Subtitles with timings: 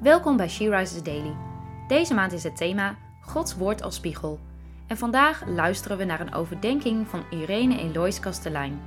[0.00, 1.36] Welkom bij She Rises Daily.
[1.88, 4.40] Deze maand is het thema Gods Woord als Spiegel.
[4.86, 8.80] En vandaag luisteren we naar een overdenking van Irene Elois Kastelein.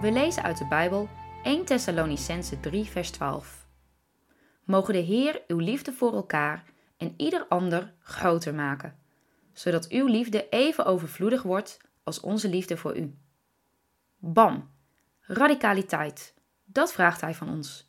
[0.00, 1.08] We lezen uit de Bijbel
[1.42, 3.66] 1 Thessalonicense 3 vers 12.
[4.64, 6.64] Mogen de Heer uw liefde voor elkaar
[6.96, 8.98] en ieder ander groter maken,
[9.52, 13.18] zodat uw liefde even overvloedig wordt als onze liefde voor u.
[14.18, 14.70] Bam!
[15.20, 16.34] Radicaliteit.
[16.64, 17.87] Dat vraagt hij van ons.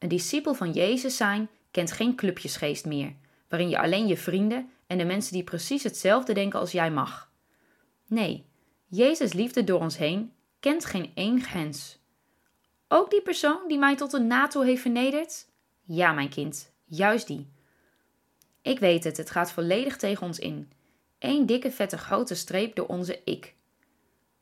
[0.00, 3.14] Een discipel van Jezus zijn kent geen clubjesgeest meer,
[3.48, 7.30] waarin je alleen je vrienden en de mensen die precies hetzelfde denken als jij mag.
[8.06, 8.46] Nee,
[8.86, 11.98] Jezus' liefde door ons heen kent geen één grens.
[12.88, 15.46] Ook die persoon die mij tot een NATO heeft vernederd?
[15.82, 17.48] Ja, mijn kind, juist die.
[18.62, 20.72] Ik weet het, het gaat volledig tegen ons in.
[21.18, 23.54] Eén dikke vette grote streep door onze ik.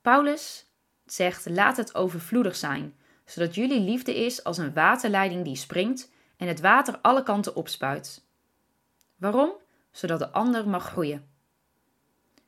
[0.03, 0.67] Paulus
[1.07, 2.98] zegt: laat het overvloedig zijn,
[3.29, 8.25] zodat jullie liefde is als een waterleiding die springt en het water alle kanten opspuit.
[9.17, 9.53] Waarom?
[9.91, 11.29] Zodat de ander mag groeien.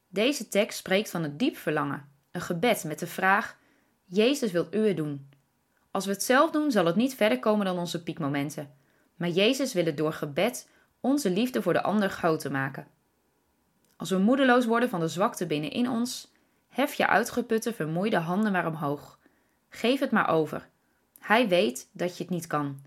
[0.08, 3.56] Deze tekst spreekt van een diep verlangen, een gebed met de vraag:
[4.04, 5.28] Jezus wilt u het doen?
[5.90, 8.74] Als we het zelf doen, zal het niet verder komen dan onze piekmomenten.
[9.16, 10.68] Maar Jezus wil het door gebed
[11.00, 12.86] onze liefde voor de ander groter maken.
[13.96, 16.32] Als we moedeloos worden van de zwakte binnenin ons,
[16.68, 19.18] hef je uitgeputte, vermoeide handen maar omhoog.
[19.68, 20.69] Geef het maar over.
[21.20, 22.78] Hij weet dat je het niet kan.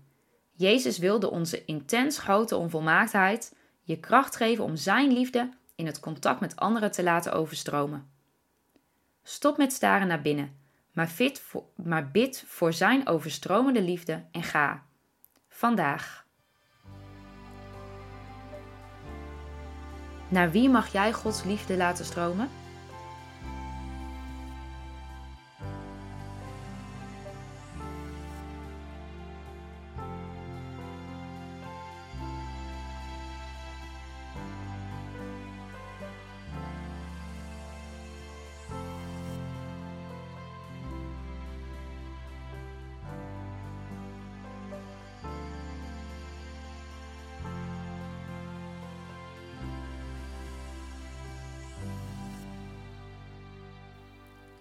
[0.52, 6.40] Jezus wilde onze intens grote onvolmaaktheid je kracht geven om Zijn liefde in het contact
[6.40, 8.10] met anderen te laten overstromen.
[9.22, 10.56] Stop met staren naar binnen,
[10.92, 11.12] maar,
[11.74, 14.82] maar bid voor Zijn overstromende liefde en ga.
[15.48, 16.26] Vandaag.
[20.28, 22.48] Naar wie mag jij Gods liefde laten stromen?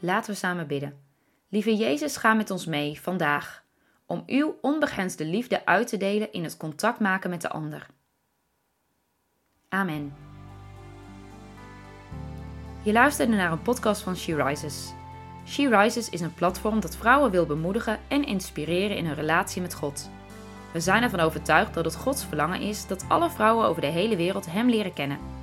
[0.06, 0.94] Laten we samen bidden.
[1.50, 3.64] Lieve Jezus, ga met ons mee vandaag
[4.06, 7.88] om uw onbegrensde liefde uit te delen in het contact maken met de ander.
[9.70, 10.16] Amen.
[12.84, 14.94] Je luisterde naar een podcast van She Rises.
[15.48, 19.74] She Rises is een platform dat vrouwen wil bemoedigen en inspireren in hun relatie met
[19.74, 20.10] God.
[20.74, 24.16] We zijn ervan overtuigd dat het Gods verlangen is dat alle vrouwen over de hele
[24.16, 25.43] wereld Hem leren kennen.